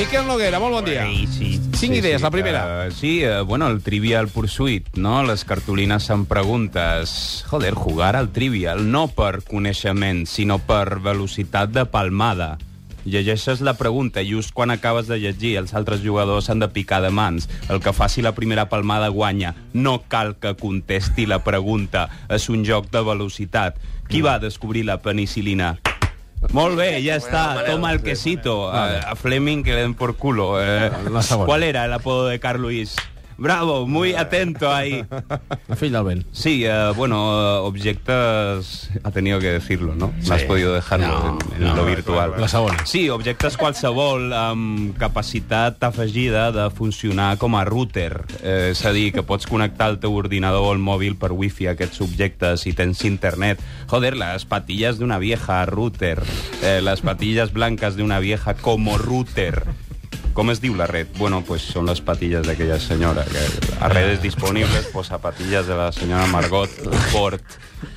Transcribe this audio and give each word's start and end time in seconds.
Miquel 0.00 0.24
Noguera, 0.24 0.56
molt 0.56 0.72
bon 0.72 0.86
dia. 0.86 1.02
Ei, 1.04 1.26
sí. 1.28 1.50
Cinc 1.76 1.98
idees, 1.98 2.22
la 2.24 2.30
primera. 2.32 2.62
Uh, 2.86 2.92
sí, 2.96 3.18
uh, 3.20 3.44
bueno, 3.44 3.66
el 3.68 3.82
Trivial 3.84 4.28
Pursuit, 4.32 4.86
no? 4.96 5.18
Les 5.28 5.44
cartolines 5.44 6.06
amb 6.08 6.24
preguntes. 6.24 7.44
Joder, 7.50 7.74
jugar 7.76 8.14
al 8.16 8.30
Trivial, 8.32 8.80
no 8.88 9.10
per 9.12 9.42
coneixement, 9.44 10.22
sinó 10.24 10.56
per 10.64 11.02
velocitat 11.04 11.76
de 11.76 11.84
palmada. 11.84 12.54
Llegeixes 13.04 13.60
la 13.60 13.76
pregunta 13.76 14.24
i 14.24 14.32
just 14.32 14.56
quan 14.56 14.72
acabes 14.72 15.04
de 15.04 15.20
llegir 15.20 15.58
els 15.60 15.76
altres 15.76 16.00
jugadors 16.00 16.48
han 16.48 16.64
de 16.64 16.72
picar 16.72 17.02
de 17.04 17.12
mans. 17.12 17.50
El 17.68 17.84
que 17.84 17.92
faci 17.92 18.24
la 18.24 18.32
primera 18.32 18.70
palmada 18.72 19.12
guanya. 19.12 19.52
No 19.74 19.98
cal 20.08 20.38
que 20.40 20.56
contesti 20.56 21.28
la 21.28 21.44
pregunta. 21.44 22.08
És 22.32 22.48
un 22.48 22.64
joc 22.64 22.88
de 22.88 23.04
velocitat. 23.04 23.76
Qui 24.08 24.24
va 24.24 24.40
descobrir 24.40 24.88
la 24.88 25.02
penicilina? 25.04 25.74
Molt 26.56 26.78
bé, 26.78 27.02
ja 27.04 27.18
està. 27.20 27.64
Toma 27.66 27.92
el 27.92 28.00
quesito. 28.02 28.70
A, 28.72 29.12
a 29.12 29.16
Fleming 29.16 29.62
que 29.62 29.74
le 29.74 29.82
den 29.82 29.94
por 29.94 30.16
culo. 30.16 30.56
Eh. 30.62 30.90
¿Cuál 31.44 31.62
era 31.62 31.84
el 31.84 31.92
apodo 31.92 32.26
de 32.26 32.40
Carl 32.40 32.62
Luis? 32.62 32.96
Bravo, 33.40 33.86
muy 33.86 34.12
atento 34.12 34.70
ahí. 34.70 35.02
El 35.68 35.76
fill 35.76 35.92
del 35.92 36.04
vent. 36.04 36.26
Sí, 36.30 36.64
eh, 36.66 36.92
bueno, 36.94 37.62
objectes... 37.64 38.90
Ha 39.02 39.10
tenido 39.10 39.38
que 39.40 39.46
decirlo, 39.50 39.94
¿no? 39.94 40.12
No 40.26 40.34
has 40.34 40.42
podido 40.42 40.74
dejarlo 40.74 41.06
No, 41.08 41.38
en, 41.56 41.62
en 41.62 41.68
no, 41.70 41.76
lo 41.76 41.84
virtual. 41.86 42.34
la 42.36 42.48
segona. 42.48 42.84
Sí, 42.84 43.08
objectes 43.08 43.56
qualsevol 43.56 44.30
amb 44.36 44.92
capacitat 45.00 45.82
afegida 45.82 46.52
de 46.52 46.68
funcionar 46.70 47.38
com 47.40 47.56
a 47.56 47.64
router. 47.64 48.26
Eh, 48.42 48.70
és 48.74 48.84
a 48.84 48.92
dir, 48.92 49.08
que 49.16 49.24
pots 49.24 49.48
connectar 49.48 49.88
el 49.94 49.98
teu 50.04 50.12
ordinador 50.20 50.66
o 50.68 50.74
el 50.76 50.78
mòbil 50.84 51.16
per 51.16 51.32
wifi 51.32 51.66
a 51.70 51.72
aquests 51.78 52.02
objectes 52.04 52.66
si 52.66 52.74
tens 52.76 53.06
internet. 53.08 53.58
Joder, 53.88 54.18
las 54.20 54.44
patillas 54.44 54.98
de 54.98 55.04
una 55.08 55.18
vieja 55.18 55.64
router. 55.64 56.20
Eh, 56.62 56.80
las 56.84 57.00
patillas 57.00 57.54
blancas 57.54 57.96
de 57.96 58.02
una 58.02 58.20
vieja 58.20 58.52
como 58.52 58.98
router. 58.98 59.64
Com 60.40 60.48
es 60.48 60.62
diu 60.62 60.72
la 60.72 60.86
red? 60.88 61.06
Bueno, 61.18 61.42
pues 61.44 61.60
son 61.60 61.84
las 61.84 62.00
patillas 62.00 62.46
de 62.46 62.52
aquella 62.52 62.80
señora. 62.80 63.26
Que 63.26 63.40
a 63.78 63.90
redes 63.90 64.22
disponibles, 64.22 64.88
pues 64.90 65.08
zapatillas 65.08 65.66
de 65.66 65.74
la 65.76 65.92
señora 65.92 66.24
Margot 66.28 66.70
Ford. 67.12 67.42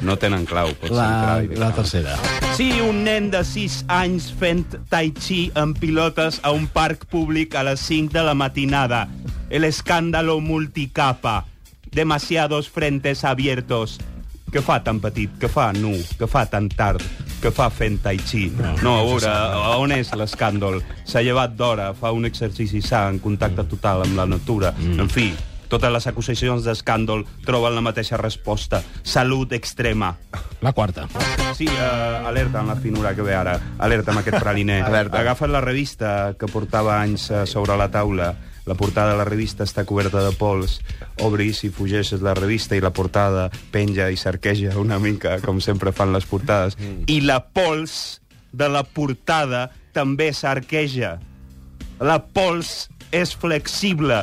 No 0.01 0.17
tenen 0.17 0.43
clau. 0.43 0.73
Pots 0.75 0.91
entrar 0.91 1.37
La, 1.37 1.43
i 1.45 1.55
la 1.55 1.71
tercera. 1.71 2.17
Sí, 2.57 2.81
un 2.83 3.05
nen 3.05 3.31
de 3.31 3.45
6 3.47 3.85
anys 3.87 4.27
fent 4.35 4.75
tai 4.91 5.13
chi 5.15 5.53
amb 5.55 5.79
pilotes 5.79 6.41
a 6.43 6.51
un 6.51 6.67
parc 6.67 7.07
públic 7.07 7.55
a 7.55 7.63
les 7.63 7.79
5 7.79 8.11
de 8.11 8.27
la 8.27 8.35
matinada. 8.35 9.07
El 9.49 9.63
escándalo 9.63 10.41
multicapa. 10.41 11.45
Demasiados 11.95 12.67
frentes 12.67 13.23
abiertos. 13.23 14.01
Què 14.53 14.61
fa 14.61 14.75
tan 14.85 14.99
petit? 15.01 15.31
Què 15.41 15.47
fa 15.49 15.71
nu? 15.73 15.95
Què 16.19 16.27
fa 16.29 16.43
tan 16.45 16.67
tard? 16.69 17.01
Què 17.41 17.49
fa 17.49 17.71
fent 17.73 17.95
tai 18.03 18.19
chi? 18.21 18.43
No, 18.85 18.91
a 18.99 19.07
veure, 19.07 19.31
on 19.81 19.93
és 19.95 20.11
l'escàndol? 20.13 20.77
S'ha 21.09 21.23
llevat 21.25 21.55
d'hora, 21.57 21.87
fa 21.97 22.11
un 22.13 22.29
exercici 22.29 22.83
sa 22.85 23.07
en 23.09 23.17
contacte 23.23 23.65
total 23.71 24.05
amb 24.05 24.19
la 24.21 24.27
natura. 24.29 24.69
En 25.01 25.09
fi, 25.09 25.31
totes 25.73 25.89
les 25.89 26.05
acusacions 26.11 26.65
d'escàndol 26.67 27.23
troben 27.47 27.73
la 27.73 27.81
mateixa 27.81 28.19
resposta. 28.21 28.83
Salut 29.01 29.55
extrema. 29.57 30.11
La 30.61 30.73
quarta. 30.73 31.07
Sí, 31.57 31.65
uh, 31.65 32.27
alerta 32.27 32.61
en 32.61 32.69
la 32.69 32.75
finura 32.77 33.15
que 33.17 33.25
ve 33.25 33.33
ara. 33.33 33.55
Alerta 33.81 34.13
amb 34.13 34.21
aquest 34.21 34.37
praliner. 34.43 34.83
Alerta. 34.89 35.23
Agafa't 35.23 35.51
la 35.51 35.61
revista 35.65 36.09
que 36.37 36.49
portava 36.51 36.99
anys 37.01 37.29
uh, 37.31 37.45
sobre 37.49 37.77
la 37.79 37.89
taula. 37.89 38.35
La 38.69 38.77
portada 38.79 39.11
de 39.11 39.17
la 39.19 39.25
revista 39.27 39.65
està 39.65 39.83
coberta 39.83 40.21
de 40.23 40.31
pols. 40.37 40.77
Obris 41.25 41.63
i 41.65 41.71
fugeixes 41.73 42.21
la 42.23 42.35
revista 42.37 42.77
i 42.77 42.83
la 42.83 42.93
portada 42.95 43.49
penja 43.73 44.07
i 44.13 44.19
s'arqueja 44.19 44.77
una 44.79 45.01
mica, 45.01 45.39
com 45.43 45.59
sempre 45.59 45.91
fan 45.91 46.13
les 46.13 46.29
portades. 46.29 46.77
Mm. 46.77 47.09
I 47.11 47.17
la 47.25 47.41
pols 47.43 48.21
de 48.53 48.69
la 48.69 48.85
portada 48.85 49.65
també 49.91 50.29
s'arqueja. 50.37 51.17
La 51.99 52.21
pols 52.21 52.87
és 53.11 53.33
flexible. 53.35 54.21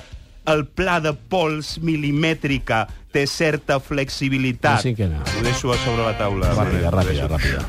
El 0.51 0.65
pla 0.67 0.99
de 0.99 1.13
pols 1.15 1.77
milimètrica 1.85 2.83
té 3.15 3.23
certa 3.31 3.79
flexibilitat. 3.83 4.81
La 4.81 4.83
cinquena. 4.83 5.21
Ho 5.23 5.45
deixo 5.45 5.71
a 5.71 5.79
sobre 5.85 6.03
la 6.03 6.17
taula. 6.19 6.51
Ràpida, 6.57 6.91
ràpida, 6.91 7.29
ràpida. 7.31 7.63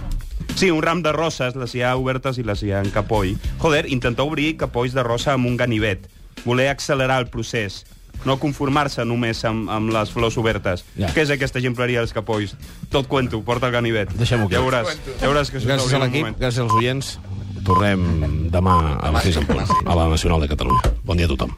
Sí, 0.56 0.72
un 0.72 0.82
ram 0.82 1.04
de 1.06 1.14
roses, 1.14 1.56
les 1.56 1.76
hi 1.76 1.84
ha 1.86 1.94
obertes 1.98 2.40
i 2.42 2.46
les 2.46 2.62
hi 2.64 2.72
ha 2.74 2.82
en 2.82 2.90
capoll. 2.94 3.36
Joder, 3.62 3.86
intentó 3.94 4.26
obrir 4.26 4.56
capolls 4.58 4.96
de 4.98 5.04
rosa 5.06 5.36
amb 5.36 5.48
un 5.50 5.58
ganivet. 5.58 6.10
Voler 6.44 6.70
accelerar 6.72 7.22
el 7.22 7.30
procés. 7.30 7.84
No 8.26 8.38
conformar-se 8.42 9.06
només 9.06 9.42
amb, 9.46 9.70
amb 9.74 9.94
les 9.94 10.12
flors 10.14 10.38
obertes. 10.38 10.84
Ja. 10.98 11.10
Què 11.14 11.26
és 11.26 11.34
aquesta 11.34 11.62
ximpleria 11.62 12.02
dels 12.02 12.14
capolls? 12.14 12.56
Tot 12.94 13.10
cuento, 13.10 13.42
porta 13.46 13.70
el 13.70 13.78
ganivet. 13.78 14.14
Deixem-ho 14.18 14.50
aquí. 14.50 14.58
Ja 14.58 14.66
veuràs, 14.66 14.98
ja 15.22 15.30
veuràs 15.30 15.54
que 15.54 15.62
Gràcies 15.64 15.98
a 15.98 16.04
l'equip, 16.06 16.34
gràcies 16.42 16.66
als 16.66 16.78
oients. 16.78 17.18
Tornem 17.66 18.50
demà 18.50 18.78
a 18.98 19.12
les 19.14 19.30
6 19.30 19.44
en 19.44 19.50
punt, 19.50 19.66
a 19.86 19.98
la 19.98 20.08
Nacional 20.10 20.42
de 20.42 20.50
Catalunya. 20.50 20.96
Bon 21.06 21.18
dia 21.18 21.30
a 21.30 21.34
tothom. 21.34 21.54